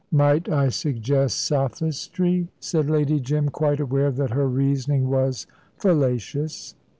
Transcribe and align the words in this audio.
"Might 0.09 0.49
I 0.49 0.69
suggest 0.69 1.37
'sophistry'?" 1.41 2.47
said 2.59 2.89
Lady 2.89 3.19
Jim, 3.19 3.49
quite 3.49 3.79
aware 3.79 4.09
that 4.09 4.31
her 4.31 4.47
reasoning 4.49 5.11
was 5.11 5.45
fallacious. 5.77 6.73